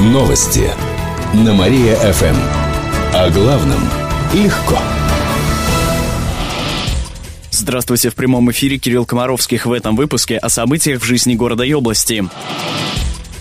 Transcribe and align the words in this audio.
Новости 0.00 0.66
на 1.34 1.52
Мария-ФМ. 1.52 2.36
О 3.12 3.28
главном 3.28 3.80
легко. 4.32 4.78
Здравствуйте, 7.50 8.08
в 8.08 8.14
прямом 8.14 8.50
эфире 8.50 8.78
Кирилл 8.78 9.04
Комаровских 9.04 9.66
в 9.66 9.72
этом 9.72 9.96
выпуске 9.96 10.38
о 10.38 10.48
событиях 10.48 11.02
в 11.02 11.04
жизни 11.04 11.34
города 11.34 11.64
и 11.64 11.74
области. 11.74 12.24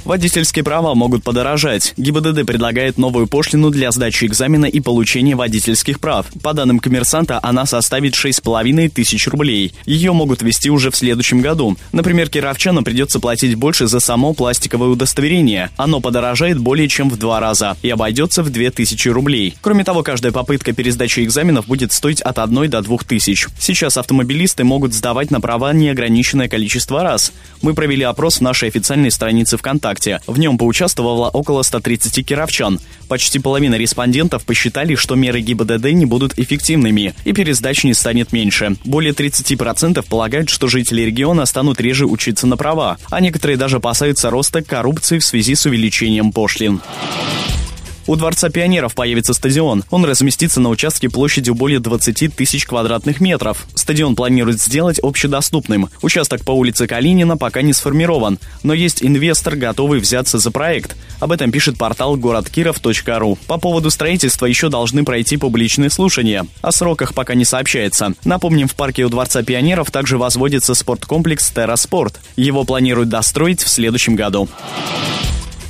Водительские 0.09 0.65
права 0.65 0.95
могут 0.95 1.23
подорожать. 1.23 1.93
ГИБДД 1.95 2.43
предлагает 2.43 2.97
новую 2.97 3.27
пошлину 3.27 3.69
для 3.69 3.91
сдачи 3.91 4.25
экзамена 4.25 4.65
и 4.65 4.79
получения 4.79 5.35
водительских 5.35 5.99
прав. 5.99 6.25
По 6.41 6.53
данным 6.53 6.79
коммерсанта, 6.79 7.39
она 7.43 7.67
составит 7.67 8.15
6,5 8.15 8.89
тысяч 8.89 9.27
рублей. 9.27 9.71
Ее 9.85 10.11
могут 10.11 10.41
ввести 10.41 10.71
уже 10.71 10.89
в 10.89 10.95
следующем 10.95 11.41
году. 11.41 11.77
Например, 11.91 12.27
кировчанам 12.27 12.83
придется 12.83 13.19
платить 13.19 13.53
больше 13.53 13.85
за 13.85 13.99
само 13.99 14.33
пластиковое 14.33 14.89
удостоверение. 14.89 15.69
Оно 15.77 15.99
подорожает 15.99 16.57
более 16.57 16.87
чем 16.87 17.11
в 17.11 17.17
два 17.17 17.39
раза 17.39 17.77
и 17.83 17.89
обойдется 17.91 18.41
в 18.41 18.49
2000 18.49 19.09
рублей. 19.09 19.53
Кроме 19.61 19.83
того, 19.83 20.01
каждая 20.01 20.31
попытка 20.31 20.73
пересдачи 20.73 21.19
экзаменов 21.19 21.67
будет 21.67 21.93
стоить 21.93 22.21
от 22.21 22.39
1 22.39 22.67
до 22.71 22.81
2 22.81 22.97
тысяч. 23.07 23.45
Сейчас 23.59 23.95
автомобилисты 23.95 24.63
могут 24.63 24.95
сдавать 24.95 25.29
на 25.29 25.39
права 25.39 25.71
неограниченное 25.71 26.49
количество 26.49 27.03
раз. 27.03 27.31
Мы 27.61 27.75
провели 27.75 28.05
опрос 28.05 28.37
в 28.37 28.41
нашей 28.41 28.69
официальной 28.69 29.11
странице 29.11 29.55
ВКонтакте 29.57 29.98
ВКонтакте. 29.99 30.21
В 30.27 30.39
нем 30.39 30.57
поучаствовало 30.57 31.29
около 31.29 31.63
130 31.63 32.25
кировчан. 32.25 32.79
Почти 33.07 33.39
половина 33.39 33.75
респондентов 33.75 34.43
посчитали, 34.45 34.95
что 34.95 35.15
меры 35.15 35.41
ГИБДД 35.41 35.91
не 35.91 36.05
будут 36.05 36.37
эффективными 36.37 37.13
и 37.25 37.33
пересдач 37.33 37.83
не 37.83 37.93
станет 37.93 38.31
меньше. 38.31 38.75
Более 38.85 39.13
30% 39.13 40.05
полагают, 40.07 40.49
что 40.49 40.67
жители 40.67 41.01
региона 41.01 41.45
станут 41.45 41.81
реже 41.81 42.05
учиться 42.05 42.47
на 42.47 42.57
права, 42.57 42.97
а 43.09 43.21
некоторые 43.21 43.57
даже 43.57 43.77
опасаются 43.77 44.29
роста 44.29 44.61
коррупции 44.61 45.19
в 45.19 45.25
связи 45.25 45.55
с 45.55 45.65
увеличением 45.65 46.31
пошлин. 46.31 46.81
У 48.09 48.15
Дворца 48.15 48.49
пионеров 48.49 48.95
появится 48.95 49.35
стадион. 49.35 49.83
Он 49.91 50.03
разместится 50.03 50.59
на 50.59 50.69
участке 50.69 51.09
площадью 51.09 51.53
более 51.53 51.79
20 51.79 52.35
тысяч 52.35 52.65
квадратных 52.65 53.21
метров. 53.21 53.67
Стадион 53.75 54.15
планируют 54.15 54.59
сделать 54.59 54.97
общедоступным. 54.97 55.91
Участок 56.01 56.43
по 56.43 56.49
улице 56.49 56.87
Калинина 56.87 57.37
пока 57.37 57.61
не 57.61 57.71
сформирован, 57.71 58.39
но 58.63 58.73
есть 58.73 59.03
инвестор, 59.03 59.55
готовый 59.55 59.99
взяться 59.99 60.39
за 60.39 60.49
проект. 60.49 60.97
Об 61.19 61.31
этом 61.31 61.51
пишет 61.51 61.77
портал 61.77 62.15
городкиров.ру. 62.15 63.37
По 63.45 63.59
поводу 63.59 63.91
строительства 63.91 64.47
еще 64.47 64.69
должны 64.69 65.05
пройти 65.05 65.37
публичные 65.37 65.91
слушания. 65.91 66.47
О 66.63 66.71
сроках 66.71 67.13
пока 67.13 67.35
не 67.35 67.45
сообщается. 67.45 68.15
Напомним, 68.25 68.67
в 68.67 68.73
парке 68.73 69.03
у 69.03 69.09
Дворца 69.09 69.43
пионеров 69.43 69.91
также 69.91 70.17
возводится 70.17 70.73
спорткомплекс 70.73 71.51
«Терраспорт». 71.51 72.19
Его 72.35 72.63
планируют 72.63 73.09
достроить 73.09 73.61
в 73.61 73.69
следующем 73.69 74.15
году. 74.15 74.49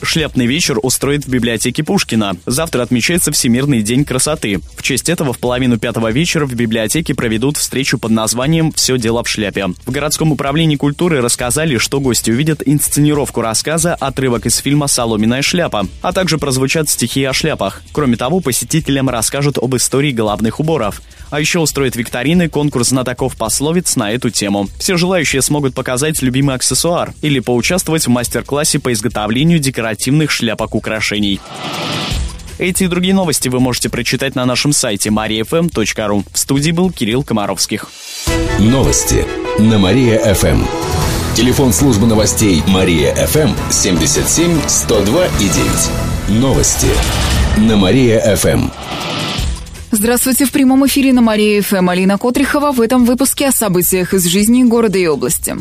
Шляпный 0.01 0.47
вечер 0.47 0.79
устроит 0.81 1.25
в 1.25 1.29
библиотеке 1.29 1.83
Пушкина. 1.83 2.37
Завтра 2.45 2.83
отмечается 2.83 3.31
Всемирный 3.31 3.81
день 3.81 4.05
красоты. 4.05 4.59
В 4.75 4.81
честь 4.81 5.09
этого 5.09 5.33
в 5.33 5.39
половину 5.39 5.77
пятого 5.77 6.09
вечера 6.11 6.45
в 6.45 6.53
библиотеке 6.55 7.13
проведут 7.13 7.57
встречу 7.57 7.99
под 7.99 8.11
названием 8.11 8.71
«Все 8.71 8.97
дело 8.97 9.23
в 9.23 9.29
шляпе». 9.29 9.67
В 9.85 9.91
городском 9.91 10.31
управлении 10.31 10.77
культуры 10.77 11.21
рассказали, 11.21 11.77
что 11.77 11.99
гости 11.99 12.31
увидят 12.31 12.63
инсценировку 12.65 13.41
рассказа 13.41 13.93
«Отрывок 13.93 14.45
из 14.45 14.57
фильма 14.57 14.87
«Соломенная 14.87 15.41
шляпа», 15.41 15.85
а 16.01 16.13
также 16.13 16.37
прозвучат 16.37 16.89
стихи 16.89 17.23
о 17.25 17.33
шляпах. 17.33 17.83
Кроме 17.91 18.15
того, 18.15 18.39
посетителям 18.39 19.09
расскажут 19.09 19.57
об 19.57 19.75
истории 19.75 20.11
головных 20.11 20.59
уборов. 20.59 21.01
А 21.29 21.39
еще 21.39 21.59
устроят 21.59 21.95
викторины, 21.95 22.49
конкурс 22.49 22.89
знатоков 22.89 23.35
пословиц 23.35 23.95
на 23.95 24.11
эту 24.11 24.31
тему. 24.31 24.67
Все 24.79 24.97
желающие 24.97 25.43
смогут 25.43 25.75
показать 25.75 26.21
любимый 26.23 26.55
аксессуар 26.55 27.13
или 27.21 27.39
поучаствовать 27.39 28.07
в 28.07 28.09
мастер-классе 28.09 28.79
по 28.79 28.91
изготовлению 28.91 29.59
декоративных 29.59 29.88
шляпок 30.29 30.75
украшений. 30.75 31.39
Эти 32.59 32.83
и 32.83 32.87
другие 32.87 33.13
новости 33.13 33.47
вы 33.47 33.61
можете 33.61 33.89
прочитать 33.89 34.35
на 34.35 34.45
нашем 34.45 34.73
сайте 34.73 35.09
mariafm.ru. 35.09 36.25
В 36.31 36.37
студии 36.37 36.71
был 36.71 36.91
Кирилл 36.91 37.23
Комаровских. 37.23 37.89
Новости 38.59 39.25
на 39.59 39.79
Мария-ФМ. 39.79 40.65
Телефон 41.35 41.71
службы 41.71 42.05
новостей 42.05 42.61
Мария-ФМ 42.67 43.51
77 43.71 44.59
102 44.67 45.25
и 45.25 45.49
9. 46.29 46.41
Новости 46.41 46.87
на 47.57 47.77
Мария-ФМ. 47.77 48.69
Здравствуйте, 49.91 50.45
в 50.45 50.51
прямом 50.51 50.85
эфире 50.85 51.13
на 51.13 51.21
Мария 51.21 51.61
ФМ 51.61 51.89
Алина 51.89 52.17
Котрихова 52.17 52.71
в 52.71 52.81
этом 52.81 53.05
выпуске 53.05 53.47
о 53.47 53.51
событиях 53.51 54.13
из 54.13 54.25
жизни 54.25 54.63
города 54.63 54.99
и 54.99 55.07
области. 55.07 55.55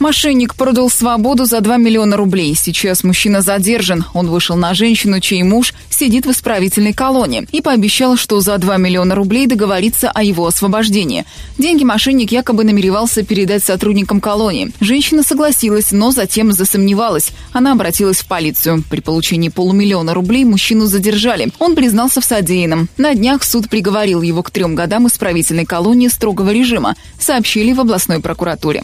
Мошенник 0.00 0.54
продал 0.54 0.88
свободу 0.88 1.44
за 1.44 1.60
2 1.60 1.76
миллиона 1.76 2.16
рублей. 2.16 2.54
Сейчас 2.56 3.04
мужчина 3.04 3.42
задержан. 3.42 4.06
Он 4.14 4.28
вышел 4.28 4.56
на 4.56 4.72
женщину, 4.72 5.20
чей 5.20 5.42
муж 5.42 5.74
сидит 5.90 6.24
в 6.24 6.30
исправительной 6.30 6.94
колонии, 6.94 7.46
и 7.52 7.60
пообещал, 7.60 8.16
что 8.16 8.40
за 8.40 8.56
2 8.56 8.78
миллиона 8.78 9.14
рублей 9.14 9.46
договорится 9.46 10.10
о 10.10 10.22
его 10.22 10.46
освобождении. 10.46 11.26
Деньги 11.58 11.84
мошенник 11.84 12.32
якобы 12.32 12.64
намеревался 12.64 13.22
передать 13.24 13.62
сотрудникам 13.62 14.22
колонии. 14.22 14.72
Женщина 14.80 15.22
согласилась, 15.22 15.92
но 15.92 16.12
затем 16.12 16.50
засомневалась. 16.52 17.32
Она 17.52 17.72
обратилась 17.72 18.20
в 18.20 18.26
полицию. 18.26 18.82
При 18.88 19.00
получении 19.00 19.50
полумиллиона 19.50 20.14
рублей 20.14 20.46
мужчину 20.46 20.86
задержали. 20.86 21.50
Он 21.58 21.74
признался 21.76 22.22
в 22.22 22.24
содеянном. 22.24 22.88
На 22.96 23.14
днях 23.14 23.44
суд 23.44 23.68
приговорил 23.68 24.22
его 24.22 24.42
к 24.42 24.50
трем 24.50 24.74
годам 24.74 25.08
исправительной 25.08 25.66
колонии 25.66 26.08
строгого 26.08 26.48
режима, 26.48 26.96
сообщили 27.18 27.74
в 27.74 27.80
областной 27.80 28.20
прокуратуре. 28.20 28.82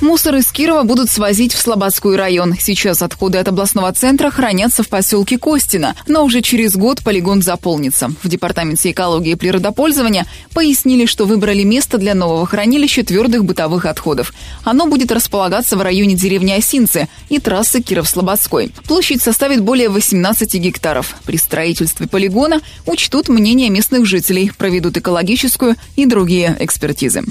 Мусор 0.00 0.34
из 0.36 0.50
Кирова 0.50 0.82
будут 0.82 1.08
свозить 1.08 1.54
в 1.54 1.60
Слободской 1.60 2.16
район. 2.16 2.54
Сейчас 2.58 3.00
отходы 3.00 3.38
от 3.38 3.48
областного 3.48 3.92
центра 3.92 4.30
хранятся 4.30 4.82
в 4.82 4.88
поселке 4.88 5.38
Костина, 5.38 5.94
но 6.06 6.24
уже 6.24 6.42
через 6.42 6.76
год 6.76 7.02
полигон 7.02 7.42
заполнится. 7.42 8.10
В 8.22 8.28
Департаменте 8.28 8.90
экологии 8.90 9.32
и 9.32 9.36
природопользования 9.36 10.26
пояснили, 10.52 11.06
что 11.06 11.24
выбрали 11.24 11.62
место 11.62 11.98
для 11.98 12.14
нового 12.14 12.44
хранилища 12.46 13.04
твердых 13.04 13.44
бытовых 13.44 13.86
отходов. 13.86 14.34
Оно 14.64 14.86
будет 14.86 15.12
располагаться 15.12 15.76
в 15.76 15.82
районе 15.82 16.14
деревни 16.14 16.52
Осинцы 16.52 17.08
и 17.28 17.38
трассы 17.38 17.80
Киров-Слободской. 17.80 18.72
Площадь 18.86 19.22
составит 19.22 19.62
более 19.62 19.88
18 19.88 20.54
гектаров. 20.54 21.14
При 21.24 21.38
строительстве 21.38 22.08
полигона 22.08 22.60
учтут 22.84 23.28
мнение 23.28 23.70
местных 23.70 24.06
жителей, 24.06 24.50
проведут 24.56 24.96
экологическую 24.96 25.76
и 25.96 26.04
другие 26.04 26.56
экспертизы. 26.58 27.22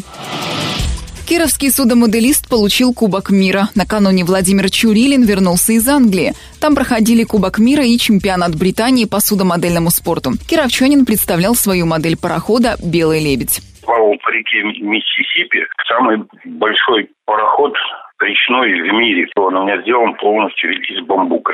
Кировский 1.28 1.72
судомоделист 1.72 2.50
получил 2.50 2.94
Кубок 2.94 3.32
мира. 3.32 3.70
Накануне 3.76 4.26
Владимир 4.26 4.70
Чурилин 4.70 5.24
вернулся 5.24 5.72
из 5.72 5.88
Англии. 5.88 6.34
Там 6.60 6.76
проходили 6.76 7.24
Кубок 7.24 7.60
мира 7.60 7.84
и 7.84 7.98
чемпионат 7.98 8.60
Британии 8.60 9.06
по 9.06 9.20
судомодельному 9.20 9.90
спорту. 9.90 10.32
Кировчанин 10.50 11.06
представлял 11.06 11.56
свою 11.56 11.86
модель 11.86 12.18
парохода 12.18 12.76
«Белый 12.84 13.24
лебедь». 13.24 13.62
Плавал 13.84 14.16
по 14.20 14.30
реке 14.30 14.64
Миссисипи. 14.84 15.64
Самый 15.88 16.24
большой 16.46 17.10
пароход 17.26 17.74
речной 18.20 18.70
в 18.82 18.94
мире. 18.94 19.28
Он 19.36 19.56
у 19.56 19.64
меня 19.64 19.82
сделан 19.82 20.16
полностью 20.16 20.72
из 20.72 21.06
бамбука. 21.06 21.54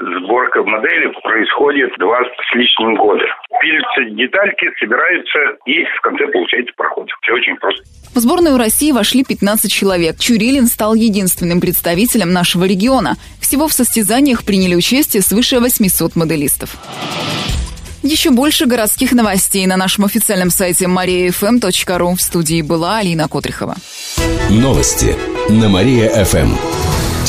Сборка 0.00 0.62
модели 0.62 1.12
происходит 1.22 1.90
два 1.98 2.20
с 2.24 2.54
лишним 2.54 2.96
года. 2.96 3.22
Пилятся 3.60 4.16
детальки, 4.16 4.66
собираются 4.80 5.38
и 5.66 5.84
в 5.84 6.00
конце 6.00 6.26
получается 6.28 6.72
пароход. 6.74 7.06
Все 7.20 7.34
очень 7.34 7.56
просто. 7.56 7.82
В 8.14 8.18
сборную 8.18 8.56
России 8.56 8.92
вошли 8.92 9.24
15 9.24 9.70
человек. 9.70 10.18
Чурилин 10.18 10.66
стал 10.66 10.94
единственным 10.94 11.60
представителем 11.60 12.32
нашего 12.32 12.64
региона. 12.64 13.16
Всего 13.40 13.68
в 13.68 13.74
состязаниях 13.74 14.44
приняли 14.44 14.74
участие 14.74 15.22
свыше 15.22 15.60
800 15.60 16.16
моделистов. 16.16 16.76
Еще 18.02 18.30
больше 18.30 18.64
городских 18.64 19.12
новостей 19.12 19.66
на 19.66 19.76
нашем 19.76 20.06
официальном 20.06 20.48
сайте 20.48 20.86
mariafm.ru. 20.86 22.14
В 22.14 22.22
студии 22.22 22.62
была 22.62 22.98
Алина 22.98 23.28
Котрихова. 23.28 23.74
Новости 24.48 25.14
на 25.50 25.68
Мария-ФМ. 25.68 26.99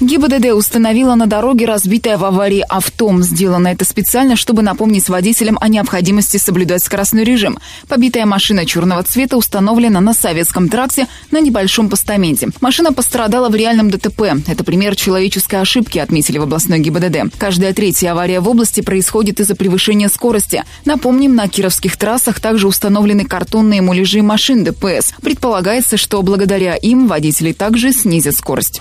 ГИБДД 0.00 0.54
установила 0.54 1.14
на 1.14 1.26
дороге 1.26 1.66
разбитое 1.66 2.16
в 2.16 2.24
аварии 2.24 2.64
авто. 2.66 3.10
Сделано 3.20 3.68
это 3.68 3.84
специально, 3.84 4.34
чтобы 4.34 4.62
напомнить 4.62 5.10
водителям 5.10 5.58
о 5.60 5.68
необходимости 5.68 6.38
соблюдать 6.38 6.82
скоростной 6.82 7.22
режим. 7.24 7.58
Побитая 7.86 8.24
машина 8.24 8.64
черного 8.64 9.02
цвета 9.02 9.36
установлена 9.36 10.00
на 10.00 10.14
советском 10.14 10.70
тракте 10.70 11.06
на 11.30 11.40
небольшом 11.40 11.90
постаменте. 11.90 12.48
Машина 12.62 12.94
пострадала 12.94 13.50
в 13.50 13.54
реальном 13.54 13.90
ДТП. 13.90 14.22
Это 14.46 14.64
пример 14.64 14.96
человеческой 14.96 15.56
ошибки, 15.56 15.98
отметили 15.98 16.38
в 16.38 16.44
областной 16.44 16.78
ГИБДД. 16.78 17.36
Каждая 17.36 17.74
третья 17.74 18.12
авария 18.12 18.40
в 18.40 18.48
области 18.48 18.80
происходит 18.80 19.38
из-за 19.40 19.54
превышения 19.54 20.08
скорости. 20.08 20.64
Напомним, 20.86 21.34
на 21.34 21.46
кировских 21.46 21.98
трассах 21.98 22.40
также 22.40 22.68
установлены 22.68 23.26
картонные 23.26 23.82
муляжи 23.82 24.22
машин 24.22 24.64
ДПС. 24.64 25.12
Предполагается, 25.20 25.98
что 25.98 26.22
благодаря 26.22 26.74
им 26.74 27.06
водители 27.06 27.52
также 27.52 27.92
снизят 27.92 28.34
скорость. 28.34 28.80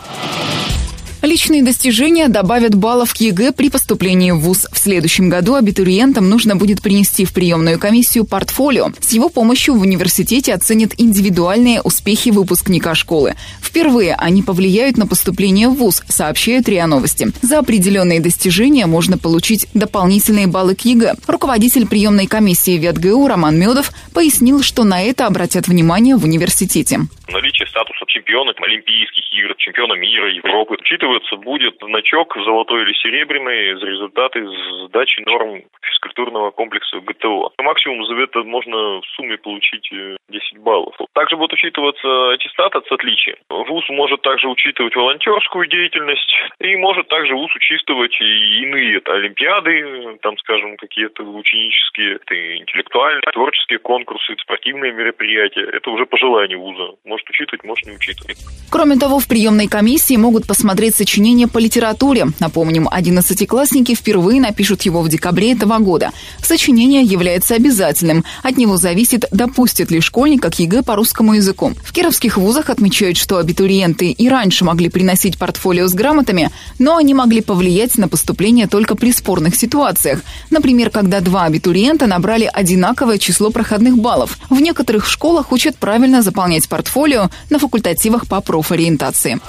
Личные 1.21 1.61
достижения 1.63 2.29
добавят 2.29 2.75
баллов 2.75 3.13
к 3.13 3.17
ЕГЭ 3.17 3.51
при 3.51 3.69
поступлении 3.69 4.31
в 4.31 4.39
ВУЗ. 4.39 4.67
В 4.71 4.77
следующем 4.77 5.27
году 5.27 5.55
абитуриентам 5.55 6.29
нужно 6.29 6.55
будет 6.55 6.81
принести 6.81 7.25
в 7.25 7.33
приемную 7.33 7.77
комиссию 7.77 8.23
портфолио. 8.23 8.91
С 9.01 9.11
его 9.11 9.27
помощью 9.27 9.75
в 9.75 9.81
университете 9.81 10.53
оценят 10.53 10.93
индивидуальные 10.97 11.81
успехи 11.81 12.29
выпускника 12.29 12.95
школы. 12.95 13.35
Впервые 13.61 14.15
они 14.15 14.43
повлияют 14.43 14.97
на 14.97 15.07
поступление 15.07 15.67
в 15.67 15.75
ВУЗ, 15.75 16.03
сообщают 16.07 16.69
РИА 16.69 16.87
Новости. 16.87 17.31
За 17.41 17.59
определенные 17.59 18.21
достижения 18.21 18.85
можно 18.85 19.17
получить 19.17 19.67
дополнительные 19.73 20.47
баллы 20.47 20.75
к 20.75 20.81
ЕГЭ. 20.81 21.15
Руководитель 21.27 21.85
приемной 21.85 22.27
комиссии 22.27 22.77
ВятГУ 22.77 23.27
Роман 23.27 23.59
Медов 23.59 23.91
пояснил, 24.13 24.63
что 24.63 24.85
на 24.85 25.01
это 25.01 25.27
обратят 25.27 25.67
внимание 25.67 26.15
в 26.15 26.23
университете. 26.23 27.01
Наличие 27.31 27.58
статуса 27.79 28.05
чемпиона 28.07 28.53
Олимпийских 28.57 29.23
игр, 29.33 29.55
чемпиона 29.55 29.93
мира, 29.93 30.29
Европы. 30.29 30.75
Учитываться 30.79 31.35
будет 31.37 31.75
значок 31.81 32.35
золотой 32.43 32.83
или 32.83 32.93
серебряный 32.93 33.79
за 33.79 33.85
результаты 33.85 34.45
сдачи 34.85 35.21
норм 35.21 35.63
физкультурного 35.81 36.51
комплекса 36.51 36.99
ГТО. 36.99 37.51
Максимум 37.59 38.05
за 38.05 38.15
это 38.15 38.43
можно 38.43 38.99
в 38.99 39.05
сумме 39.15 39.37
получить 39.37 39.87
10 39.89 40.19
э, 40.29 40.59
баллов. 40.59 40.95
Также 41.13 41.37
будет 41.37 41.53
учитываться 41.53 42.33
аттестат 42.33 42.75
от 42.75 42.91
отличия. 42.91 43.37
ВУЗ 43.49 43.85
может 43.89 44.21
также 44.21 44.47
учитывать 44.49 44.95
волонтерскую 44.95 45.67
деятельность 45.67 46.33
и 46.59 46.75
может 46.75 47.07
также 47.07 47.33
ВУЗ 47.35 47.55
учитывать 47.55 48.15
и 48.19 48.63
иные 48.63 49.01
олимпиады, 49.05 50.17
там, 50.21 50.37
скажем, 50.39 50.75
какие-то 50.77 51.23
ученические, 51.23 52.19
интеллектуальные, 52.59 53.21
творческие 53.33 53.79
конкурсы, 53.79 54.35
спортивные 54.41 54.91
мероприятия. 54.91 55.63
Это 55.63 55.89
уже 55.91 56.05
по 56.05 56.17
желанию 56.17 56.59
ВУЗа. 56.59 56.95
Может 57.05 57.29
учитывать, 57.29 57.63
может 57.69 57.85
не 57.85 57.93
учитывать. 57.93 58.37
Кроме 58.69 58.97
того, 58.97 59.19
в 59.19 59.27
приемной 59.27 59.67
комиссии 59.67 60.15
могут 60.15 60.45
посмотреть 60.45 60.95
сочинение 60.95 61.47
по 61.47 61.59
литературе. 61.59 62.27
Напомним, 62.39 62.87
одиннадцатиклассники 62.89 63.95
впервые 63.95 64.41
напишут 64.41 64.83
его 64.83 65.01
в 65.01 65.09
декабре 65.09 65.53
этого 65.53 65.77
года. 65.77 66.11
Сочинение 66.41 67.03
является 67.03 67.55
обязательным. 67.55 68.25
От 68.43 68.57
него 68.57 68.77
зависит, 68.77 69.25
допустит 69.31 69.91
ли 69.91 70.01
школьник 70.01 70.41
к 70.49 70.53
ЕГЭ 70.53 70.83
по 70.83 70.95
русскому 70.95 71.33
языку. 71.35 71.73
В 71.83 71.93
кировских 71.93 72.37
вузах 72.37 72.69
отмечают, 72.69 73.17
что 73.17 73.37
абитуриенты 73.37 74.11
и 74.11 74.29
раньше 74.29 74.65
могли 74.65 74.89
приносить 74.89 75.37
портфолио 75.37 75.87
с 75.87 75.93
грамотами, 75.93 76.49
но 76.79 76.97
они 76.97 77.13
могли 77.13 77.41
повлиять 77.41 77.97
на 77.97 78.07
поступление 78.07 78.67
только 78.67 78.95
при 78.95 79.11
спорных 79.11 79.55
ситуациях. 79.55 80.21
Например, 80.49 80.89
когда 80.89 81.19
два 81.21 81.45
абитуриента 81.45 82.07
набрали 82.07 82.49
одинаковое 82.51 83.19
число 83.19 83.51
проходных 83.51 83.97
баллов. 83.97 84.39
В 84.49 84.59
некоторых 84.59 85.07
школах 85.07 85.51
учат 85.51 85.75
правильно 85.77 86.21
заполнять 86.23 86.67
портфолио 86.67 87.29
на 87.49 87.58
факультативах 87.59 88.27
по 88.27 88.41
профориентации. 88.41 89.39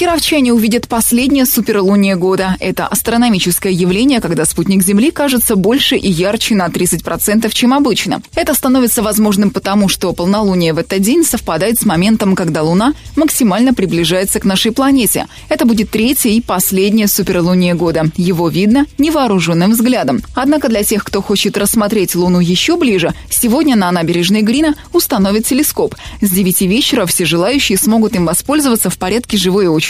Кировчане 0.00 0.54
увидят 0.54 0.88
последнее 0.88 1.44
суперлуние 1.44 2.16
года. 2.16 2.56
Это 2.58 2.86
астрономическое 2.86 3.70
явление, 3.70 4.22
когда 4.22 4.46
спутник 4.46 4.82
Земли 4.82 5.10
кажется 5.10 5.56
больше 5.56 5.94
и 5.94 6.10
ярче 6.10 6.54
на 6.54 6.68
30%, 6.68 7.50
чем 7.52 7.74
обычно. 7.74 8.22
Это 8.34 8.54
становится 8.54 9.02
возможным 9.02 9.50
потому, 9.50 9.90
что 9.90 10.10
полнолуние 10.14 10.72
в 10.72 10.78
этот 10.78 11.02
день 11.02 11.22
совпадает 11.22 11.78
с 11.78 11.84
моментом, 11.84 12.34
когда 12.34 12.62
Луна 12.62 12.94
максимально 13.14 13.74
приближается 13.74 14.40
к 14.40 14.46
нашей 14.46 14.72
планете. 14.72 15.26
Это 15.50 15.66
будет 15.66 15.90
третье 15.90 16.30
и 16.30 16.40
последнее 16.40 17.06
суперлуние 17.06 17.74
года. 17.74 18.06
Его 18.16 18.48
видно 18.48 18.86
невооруженным 18.96 19.72
взглядом. 19.72 20.22
Однако 20.34 20.70
для 20.70 20.82
тех, 20.82 21.04
кто 21.04 21.20
хочет 21.20 21.58
рассмотреть 21.58 22.14
Луну 22.14 22.40
еще 22.40 22.78
ближе, 22.78 23.12
сегодня 23.28 23.76
на 23.76 23.92
набережной 23.92 24.40
Грина 24.40 24.76
установят 24.94 25.44
телескоп. 25.44 25.94
С 26.22 26.30
9 26.30 26.62
вечера 26.62 27.04
все 27.04 27.26
желающие 27.26 27.76
смогут 27.76 28.14
им 28.16 28.24
воспользоваться 28.24 28.88
в 28.88 28.96
порядке 28.96 29.36
живой 29.36 29.66
очереди 29.66 29.89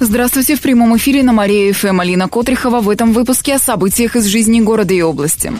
Здравствуйте, 0.00 0.56
в 0.56 0.60
прямом 0.60 0.96
эфире 0.96 1.22
на 1.22 1.32
Мария 1.32 1.72
ФМ 1.72 2.00
Алина 2.00 2.28
Котрихова 2.28 2.80
в 2.80 2.90
этом 2.90 3.12
выпуске 3.12 3.54
о 3.54 3.58
событиях 3.58 4.16
из 4.16 4.24
жизни 4.24 4.60
города 4.60 4.92
и 4.92 5.00
области. 5.00 5.52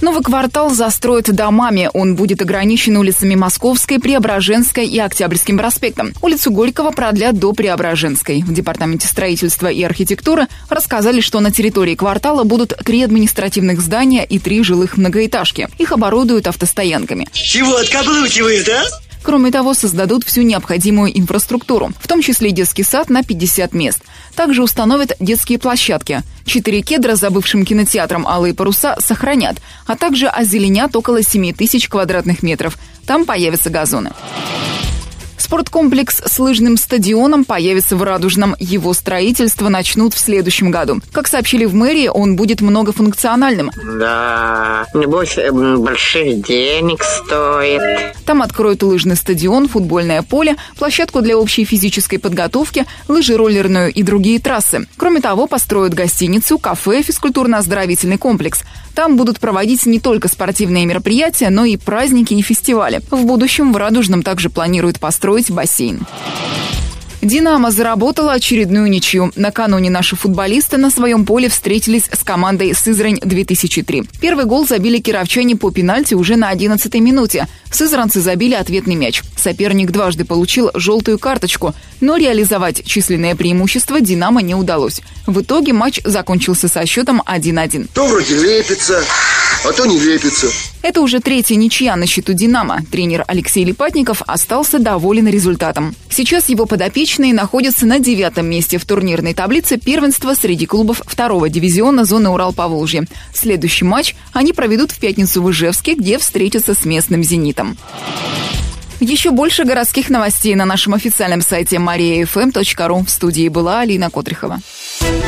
Новый 0.00 0.22
квартал 0.22 0.70
застроят 0.70 1.30
домами. 1.32 1.90
Он 1.92 2.16
будет 2.16 2.42
ограничен 2.42 2.96
улицами 2.96 3.34
Московской, 3.34 4.00
Преображенской 4.00 4.86
и 4.86 4.98
Октябрьским 4.98 5.58
проспектом. 5.58 6.12
Улицу 6.22 6.50
Горького 6.50 6.90
продлят 6.90 7.38
до 7.38 7.52
Преображенской. 7.52 8.42
В 8.42 8.52
Департаменте 8.52 9.06
строительства 9.06 9.68
и 9.68 9.82
архитектуры 9.82 10.48
рассказали, 10.68 11.20
что 11.20 11.38
на 11.40 11.52
территории 11.52 11.94
квартала 11.94 12.44
будут 12.44 12.74
три 12.84 13.02
административных 13.02 13.80
здания 13.80 14.24
и 14.24 14.38
три 14.38 14.62
жилых 14.64 14.96
многоэтажки. 14.96 15.68
Их 15.78 15.92
оборудуют 15.92 16.46
автостоянками. 16.46 17.28
Чего 17.32 17.76
откаблучиваешь, 17.76 18.64
да? 18.64 18.82
Кроме 19.22 19.50
того, 19.50 19.74
создадут 19.74 20.24
всю 20.24 20.42
необходимую 20.42 21.16
инфраструктуру, 21.18 21.92
в 22.00 22.08
том 22.08 22.22
числе 22.22 22.50
детский 22.50 22.82
сад 22.82 23.10
на 23.10 23.22
50 23.22 23.74
мест. 23.74 24.00
Также 24.34 24.62
установят 24.62 25.12
детские 25.20 25.58
площадки. 25.58 26.22
Четыре 26.44 26.80
кедра 26.80 27.16
за 27.16 27.30
бывшим 27.30 27.64
кинотеатром 27.64 28.26
«Алые 28.26 28.54
паруса» 28.54 28.96
сохранят, 29.00 29.58
а 29.86 29.96
также 29.96 30.26
озеленят 30.26 30.96
около 30.96 31.22
7 31.22 31.52
тысяч 31.52 31.88
квадратных 31.88 32.42
метров. 32.42 32.78
Там 33.06 33.24
появятся 33.24 33.70
газоны. 33.70 34.12
Спорткомплекс 35.50 36.22
с 36.26 36.38
лыжным 36.38 36.76
стадионом 36.76 37.44
появится 37.44 37.96
в 37.96 38.04
Радужном. 38.04 38.54
Его 38.60 38.94
строительство 38.94 39.68
начнут 39.68 40.14
в 40.14 40.18
следующем 40.20 40.70
году. 40.70 41.00
Как 41.10 41.26
сообщили 41.26 41.64
в 41.64 41.74
мэрии, 41.74 42.06
он 42.06 42.36
будет 42.36 42.60
многофункциональным. 42.60 43.72
Да, 43.98 44.86
небось, 44.94 45.36
больших 45.50 46.46
денег 46.46 47.02
стоит. 47.02 48.14
Там 48.24 48.42
откроют 48.42 48.84
лыжный 48.84 49.16
стадион, 49.16 49.66
футбольное 49.66 50.22
поле, 50.22 50.54
площадку 50.78 51.20
для 51.20 51.36
общей 51.36 51.64
физической 51.64 52.18
подготовки, 52.18 52.86
лыжи 53.08 53.36
роллерную 53.36 53.92
и 53.92 54.04
другие 54.04 54.38
трассы. 54.38 54.86
Кроме 54.96 55.20
того, 55.20 55.48
построят 55.48 55.94
гостиницу, 55.94 56.58
кафе, 56.58 57.02
физкультурно-оздоровительный 57.02 58.18
комплекс. 58.18 58.62
Там 58.94 59.16
будут 59.16 59.40
проводить 59.40 59.86
не 59.86 59.98
только 59.98 60.28
спортивные 60.28 60.84
мероприятия, 60.86 61.50
но 61.50 61.64
и 61.64 61.76
праздники 61.76 62.34
и 62.34 62.42
фестивали. 62.42 63.00
В 63.10 63.24
будущем 63.24 63.72
в 63.72 63.76
Радужном 63.76 64.22
также 64.22 64.50
планируют 64.50 65.00
построить 65.00 65.39
бассейн. 65.48 66.04
«Динамо» 67.22 67.70
заработала 67.70 68.32
очередную 68.32 68.88
ничью. 68.88 69.30
Накануне 69.36 69.90
наши 69.90 70.16
футболисты 70.16 70.78
на 70.78 70.90
своем 70.90 71.26
поле 71.26 71.50
встретились 71.50 72.08
с 72.10 72.24
командой 72.24 72.72
«Сызрань-2003». 72.72 74.08
Первый 74.20 74.46
гол 74.46 74.66
забили 74.66 74.98
кировчане 74.98 75.54
по 75.54 75.70
пенальти 75.70 76.14
уже 76.14 76.36
на 76.36 76.50
11-й 76.50 77.00
минуте. 77.00 77.46
Сызранцы 77.70 78.20
забили 78.20 78.54
ответный 78.54 78.94
мяч. 78.94 79.22
Соперник 79.36 79.90
дважды 79.90 80.24
получил 80.24 80.70
желтую 80.74 81.18
карточку, 81.18 81.74
но 82.00 82.16
реализовать 82.16 82.84
численное 82.86 83.34
преимущество 83.34 84.00
«Динамо» 84.00 84.40
не 84.40 84.54
удалось. 84.54 85.02
В 85.26 85.42
итоге 85.42 85.74
матч 85.74 86.00
закончился 86.02 86.68
со 86.68 86.86
счетом 86.86 87.22
1-1. 87.26 87.90
То 87.92 88.06
вроде 88.06 88.34
лепится, 88.34 89.04
а 89.64 89.72
то 89.72 89.86
не 89.86 89.98
лепится. 89.98 90.48
Это 90.82 91.00
уже 91.00 91.20
третья 91.20 91.56
ничья 91.56 91.96
на 91.96 92.06
счету 92.06 92.32
«Динамо». 92.32 92.80
Тренер 92.90 93.24
Алексей 93.26 93.64
Липатников 93.64 94.22
остался 94.26 94.78
доволен 94.78 95.28
результатом. 95.28 95.94
Сейчас 96.10 96.48
его 96.48 96.66
подопечные 96.66 97.34
находятся 97.34 97.86
на 97.86 97.98
девятом 97.98 98.46
месте 98.46 98.78
в 98.78 98.84
турнирной 98.84 99.34
таблице 99.34 99.76
первенства 99.76 100.34
среди 100.34 100.66
клубов 100.66 101.02
второго 101.06 101.48
дивизиона 101.48 102.04
зоны 102.04 102.30
Урал-Поволжье. 102.30 103.06
Следующий 103.34 103.84
матч 103.84 104.14
они 104.32 104.52
проведут 104.52 104.90
в 104.92 104.98
пятницу 104.98 105.42
в 105.42 105.50
Ижевске, 105.50 105.94
где 105.94 106.18
встретятся 106.18 106.74
с 106.74 106.84
местным 106.84 107.22
«Зенитом». 107.22 107.76
Еще 109.00 109.30
больше 109.30 109.64
городских 109.64 110.10
новостей 110.10 110.54
на 110.54 110.66
нашем 110.66 110.92
официальном 110.92 111.40
сайте 111.40 111.76
mariafm.ru. 111.76 113.06
В 113.06 113.10
студии 113.10 113.48
была 113.48 113.80
Алина 113.80 114.10
Котрихова. 114.10 114.60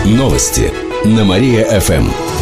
Новости 0.05 0.71
на 1.05 1.25
Мария-ФМ. 1.25 2.42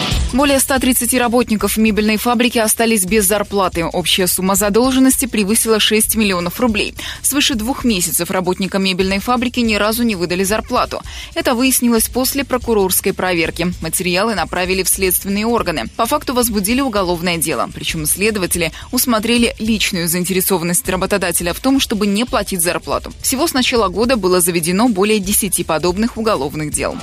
Более 0.33 0.59
130 0.59 1.13
работников 1.15 1.75
мебельной 1.75 2.15
фабрики 2.15 2.57
остались 2.57 3.03
без 3.03 3.25
зарплаты. 3.25 3.83
Общая 3.83 4.27
сумма 4.27 4.55
задолженности 4.55 5.25
превысила 5.25 5.77
6 5.77 6.15
миллионов 6.15 6.57
рублей. 6.61 6.95
Свыше 7.21 7.55
двух 7.55 7.83
месяцев 7.83 8.31
работникам 8.31 8.81
мебельной 8.81 9.19
фабрики 9.19 9.59
ни 9.59 9.75
разу 9.75 10.03
не 10.03 10.15
выдали 10.15 10.45
зарплату. 10.45 11.01
Это 11.35 11.53
выяснилось 11.53 12.07
после 12.07 12.45
прокурорской 12.45 13.11
проверки. 13.11 13.73
Материалы 13.81 14.33
направили 14.33 14.83
в 14.83 14.89
следственные 14.89 15.45
органы. 15.45 15.87
По 15.97 16.05
факту 16.05 16.33
возбудили 16.33 16.79
уголовное 16.79 17.35
дело. 17.35 17.69
Причем 17.73 18.05
следователи 18.05 18.71
усмотрели 18.93 19.53
личную 19.59 20.07
заинтересованность 20.07 20.87
работодателя 20.87 21.53
в 21.53 21.59
том, 21.59 21.81
чтобы 21.81 22.07
не 22.07 22.23
платить 22.23 22.61
зарплату. 22.61 23.11
Всего 23.21 23.47
с 23.47 23.53
начала 23.53 23.89
года 23.89 24.15
было 24.15 24.39
заведено 24.39 24.87
более 24.87 25.19
10 25.19 25.65
подобных 25.65 26.15
уголовных 26.15 26.71
дел. 26.71 26.95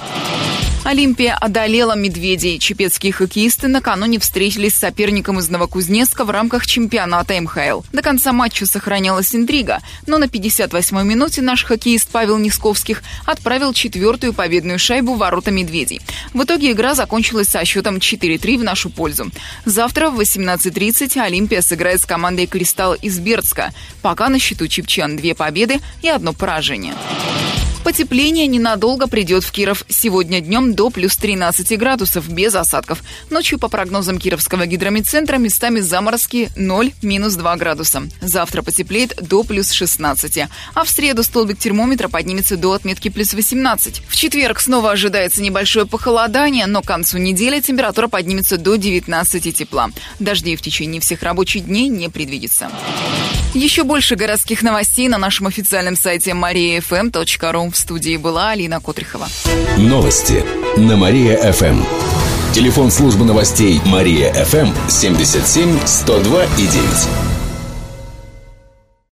Олимпия 0.89 1.35
одолела 1.35 1.95
медведей. 1.95 2.59
Чепецкие 2.59 3.13
хоккеисты 3.13 3.69
накануне 3.69 4.19
встретились 4.19 4.75
с 4.75 4.79
соперником 4.79 5.39
из 5.39 5.51
Новокузнецка 5.51 6.25
в 6.25 6.31
рамках 6.31 6.67
чемпионата 6.67 7.39
МХЛ. 7.39 7.83
До 7.93 8.01
конца 8.01 8.33
матча 8.33 8.65
сохранялась 8.65 9.35
интрига, 9.35 9.83
но 10.07 10.17
на 10.17 10.25
58-й 10.25 11.05
минуте 11.05 11.43
наш 11.43 11.65
хоккеист 11.65 12.09
Павел 12.09 12.39
Нисковских 12.39 13.03
отправил 13.27 13.75
четвертую 13.75 14.33
победную 14.33 14.79
шайбу 14.79 15.13
в 15.13 15.19
ворота 15.19 15.51
медведей. 15.51 16.01
В 16.33 16.45
итоге 16.45 16.73
игра 16.73 16.95
закончилась 16.95 17.49
со 17.49 17.63
счетом 17.67 17.97
4-3 17.97 18.57
в 18.57 18.65
нашу 18.65 18.89
пользу. 18.89 19.31
Завтра 19.67 20.09
в 20.09 20.19
18.30 20.19 21.21
Олимпия 21.21 21.61
сыграет 21.61 22.01
с 22.01 22.07
командой 22.07 22.47
«Кристалл» 22.47 22.95
из 22.95 23.19
Бердска. 23.19 23.75
Пока 24.01 24.31
на 24.31 24.39
счету 24.39 24.67
Чепчан 24.67 25.19
две 25.19 25.35
победы 25.35 25.81
и 26.01 26.09
одно 26.09 26.33
поражение. 26.33 26.95
Потепление 27.89 28.47
ненадолго 28.47 29.07
придет 29.07 29.45
в 29.45 29.51
Киров. 29.51 29.83
Сегодня 29.89 30.43
днем 30.43 30.75
до 30.75 30.91
плюс 30.91 31.17
13 31.17 31.79
градусов, 31.79 32.29
без 32.29 32.55
осадков. 32.55 33.03
Ночью, 33.31 33.59
по 33.59 33.69
прогнозам 33.69 34.19
Кировского 34.19 34.67
гидромедцентра, 34.67 35.39
местами 35.39 35.81
заморозки 35.81 36.51
0-2 36.55 37.57
градуса. 37.57 38.03
Завтра 38.21 38.61
потеплеет 38.61 39.17
до 39.23 39.43
плюс 39.43 39.71
16. 39.71 40.49
А 40.75 40.85
в 40.85 40.91
среду 40.91 41.23
столбик 41.23 41.59
термометра 41.59 42.09
поднимется 42.09 42.59
до 42.59 42.75
отметки 42.75 43.09
плюс 43.09 43.33
18. 43.33 44.03
В 44.07 44.15
четверг 44.15 44.61
снова 44.61 44.91
ожидается 44.91 45.41
небольшое 45.41 45.87
похолодание, 45.87 46.67
но 46.67 46.83
к 46.83 46.87
концу 46.87 47.17
недели 47.17 47.59
температура 47.59 48.09
поднимется 48.09 48.59
до 48.59 48.77
19 48.77 49.57
тепла. 49.57 49.89
Дождей 50.19 50.57
в 50.57 50.61
течение 50.61 51.01
всех 51.01 51.23
рабочих 51.23 51.65
дней 51.65 51.89
не 51.89 52.11
предвидится. 52.11 52.71
Еще 53.55 53.83
больше 53.83 54.15
городских 54.15 54.63
новостей 54.63 55.09
на 55.09 55.17
нашем 55.17 55.47
официальном 55.47 55.97
сайте 55.97 56.33
mariafm.ru. 56.33 57.78
В 57.79 57.81
студии 57.81 58.17
была 58.17 58.51
Алина 58.51 58.81
Котрихова. 58.81 59.29
Новости 59.77 60.45
на 60.77 60.97
Мария-ФМ. 60.97 61.85
Телефон 62.53 62.91
службы 62.91 63.25
новостей 63.25 63.81
Мария-ФМ 63.87 64.75
77 64.89 65.79
102 65.87 66.45
и 66.45 66.67
9. 66.67 67.28